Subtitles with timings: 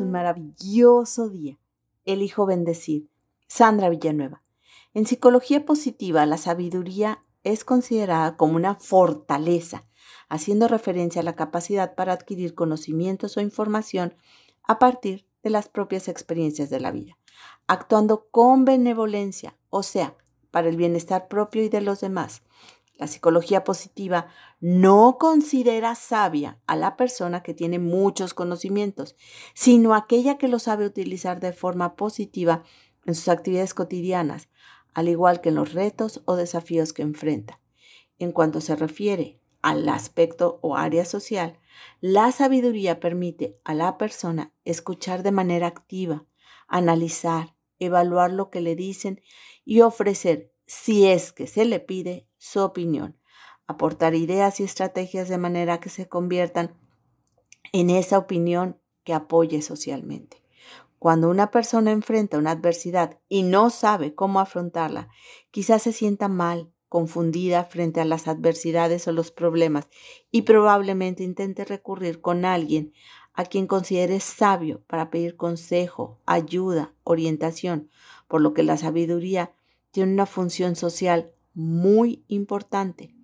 [0.00, 1.58] un maravilloso día.
[2.04, 3.08] Elijo bendecir.
[3.46, 4.42] Sandra Villanueva.
[4.94, 9.84] En psicología positiva, la sabiduría es considerada como una fortaleza,
[10.28, 14.14] haciendo referencia a la capacidad para adquirir conocimientos o información
[14.62, 17.18] a partir de las propias experiencias de la vida,
[17.66, 20.16] actuando con benevolencia, o sea,
[20.50, 22.42] para el bienestar propio y de los demás.
[23.02, 24.28] La psicología positiva
[24.60, 29.16] no considera sabia a la persona que tiene muchos conocimientos,
[29.54, 32.62] sino aquella que lo sabe utilizar de forma positiva
[33.04, 34.50] en sus actividades cotidianas,
[34.94, 37.58] al igual que en los retos o desafíos que enfrenta.
[38.20, 41.58] En cuanto se refiere al aspecto o área social,
[42.00, 46.24] la sabiduría permite a la persona escuchar de manera activa,
[46.68, 49.20] analizar, evaluar lo que le dicen
[49.64, 53.16] y ofrecer, si es que se le pide, su opinión,
[53.66, 56.76] aportar ideas y estrategias de manera que se conviertan
[57.72, 60.42] en esa opinión que apoye socialmente.
[60.98, 65.08] Cuando una persona enfrenta una adversidad y no sabe cómo afrontarla,
[65.50, 69.88] quizás se sienta mal, confundida frente a las adversidades o los problemas
[70.30, 72.92] y probablemente intente recurrir con alguien
[73.32, 77.90] a quien considere sabio para pedir consejo, ayuda, orientación,
[78.28, 79.54] por lo que la sabiduría
[79.92, 83.14] tiene una función social muy importante.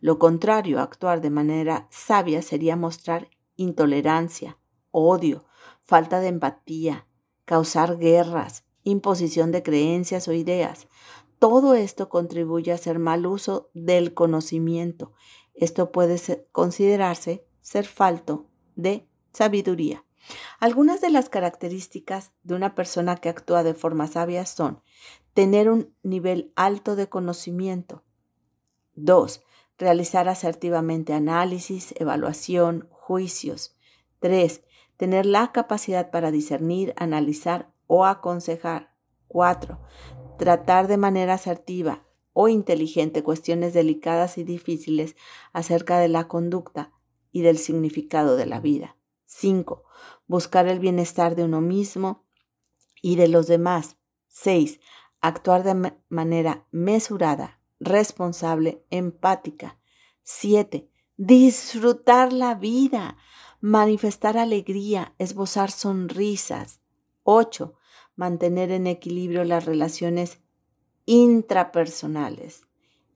[0.00, 4.58] Lo contrario actuar de manera sabia sería mostrar intolerancia,
[4.90, 5.44] odio,
[5.82, 7.06] falta de empatía,
[7.44, 10.88] causar guerras, imposición de creencias o ideas.
[11.38, 15.12] Todo esto contribuye a hacer mal uso del conocimiento.
[15.54, 20.04] Esto puede considerarse ser falto de sabiduría.
[20.60, 24.82] Algunas de las características de una persona que actúa de forma sabia son
[25.34, 28.02] tener un nivel alto de conocimiento.
[28.94, 29.42] 2.
[29.78, 33.76] Realizar asertivamente análisis, evaluación, juicios.
[34.20, 34.62] 3.
[34.96, 38.94] Tener la capacidad para discernir, analizar o aconsejar.
[39.28, 39.80] 4.
[40.38, 45.16] Tratar de manera asertiva o inteligente cuestiones delicadas y difíciles
[45.52, 46.92] acerca de la conducta
[47.30, 48.96] y del significado de la vida.
[49.34, 49.84] 5.
[50.26, 52.24] Buscar el bienestar de uno mismo
[53.00, 53.96] y de los demás.
[54.28, 54.78] 6
[55.22, 59.78] actuar de manera mesurada, responsable, empática.
[60.24, 60.90] 7.
[61.16, 63.16] Disfrutar la vida,
[63.60, 66.80] manifestar alegría, esbozar sonrisas.
[67.22, 67.74] 8.
[68.16, 70.40] Mantener en equilibrio las relaciones
[71.06, 72.66] intrapersonales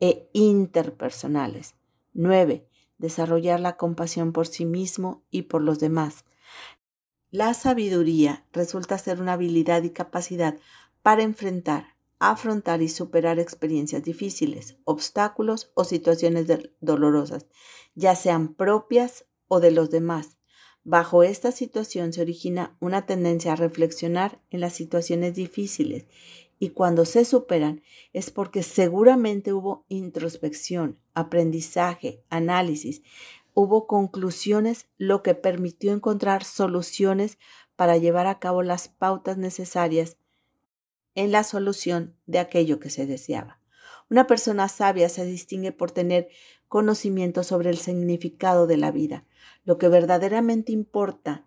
[0.00, 1.74] e interpersonales.
[2.14, 2.68] 9.
[2.98, 6.24] Desarrollar la compasión por sí mismo y por los demás.
[7.30, 10.56] La sabiduría resulta ser una habilidad y capacidad
[11.02, 16.46] para enfrentar afrontar y superar experiencias difíciles, obstáculos o situaciones
[16.80, 17.46] dolorosas,
[17.94, 20.38] ya sean propias o de los demás.
[20.84, 26.06] Bajo esta situación se origina una tendencia a reflexionar en las situaciones difíciles
[26.58, 33.02] y cuando se superan es porque seguramente hubo introspección, aprendizaje, análisis,
[33.54, 37.38] hubo conclusiones, lo que permitió encontrar soluciones
[37.74, 40.16] para llevar a cabo las pautas necesarias
[41.14, 43.60] en la solución de aquello que se deseaba.
[44.10, 46.28] Una persona sabia se distingue por tener
[46.68, 49.24] conocimiento sobre el significado de la vida.
[49.64, 51.46] Lo que verdaderamente importa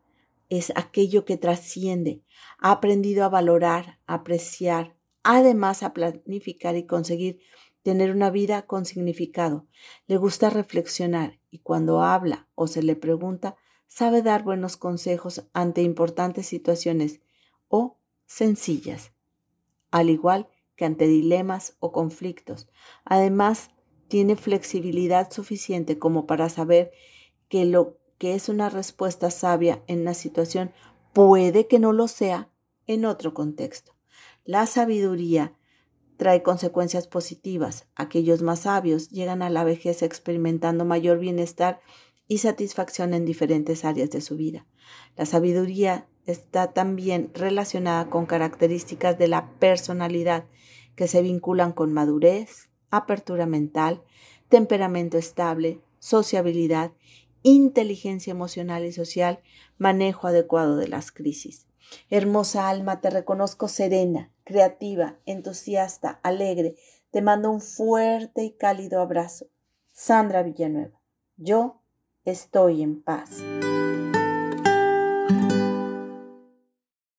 [0.50, 2.24] es aquello que trasciende.
[2.58, 4.96] Ha aprendido a valorar, a apreciar,
[5.32, 7.40] además a planificar y conseguir
[7.84, 9.68] tener una vida con significado.
[10.08, 13.56] Le gusta reflexionar y cuando habla o se le pregunta,
[13.88, 17.20] sabe dar buenos consejos ante importantes situaciones
[17.68, 19.12] o sencillas
[19.92, 22.68] al igual que ante dilemas o conflictos.
[23.06, 23.70] Además,
[24.08, 26.92] tiene flexibilidad suficiente como para saber
[27.50, 30.72] que lo que es una respuesta sabia en una situación
[31.14, 32.50] puede que no lo sea
[32.88, 33.99] en otro contexto.
[34.50, 35.54] La sabiduría
[36.18, 37.86] trae consecuencias positivas.
[37.94, 41.82] Aquellos más sabios llegan a la vejez experimentando mayor bienestar
[42.28, 44.66] y satisfacción en diferentes áreas de su vida.
[45.16, 50.46] La sabiduría está también relacionada con características de la personalidad
[50.96, 54.02] que se vinculan con madurez, apertura mental,
[54.48, 56.92] temperamento estable, sociabilidad,
[57.44, 59.42] inteligencia emocional y social,
[59.78, 61.69] manejo adecuado de las crisis.
[62.10, 66.76] Hermosa alma, te reconozco serena, creativa, entusiasta, alegre.
[67.12, 69.48] Te mando un fuerte y cálido abrazo.
[69.92, 71.00] Sandra Villanueva.
[71.38, 71.82] Yo
[72.26, 73.30] estoy en paz.